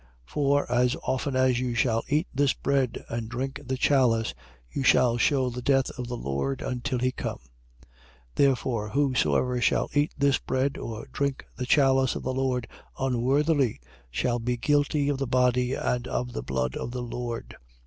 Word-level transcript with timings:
11:26. 0.01 0.07
For 0.33 0.71
as 0.71 0.95
often 1.03 1.35
as 1.35 1.59
you 1.59 1.75
shall 1.75 2.01
eat 2.07 2.27
this 2.33 2.53
bread 2.53 3.05
and 3.07 3.29
drink 3.29 3.61
the 3.63 3.77
chalice, 3.77 4.33
you 4.71 4.81
shall 4.81 5.15
shew 5.15 5.51
the 5.51 5.61
death 5.61 5.91
of 5.91 6.07
the 6.07 6.17
Lord, 6.17 6.63
until 6.63 6.97
he 6.97 7.11
come. 7.11 7.37
11:27. 7.83 7.87
Therefore, 8.33 8.89
whosoever 8.89 9.61
shall 9.61 9.91
eat 9.93 10.11
this 10.17 10.39
bread, 10.39 10.79
or 10.79 11.05
drink 11.13 11.45
the 11.55 11.67
chalice 11.67 12.15
of 12.15 12.23
the 12.23 12.33
Lord 12.33 12.67
unworthily, 12.97 13.79
shall 14.09 14.39
be 14.39 14.57
guilty 14.57 15.07
of 15.07 15.19
the 15.19 15.27
body 15.27 15.75
and 15.75 16.07
of 16.07 16.33
the 16.33 16.41
blood 16.41 16.75
of 16.75 16.89
the 16.89 17.03
Lord. 17.03 17.55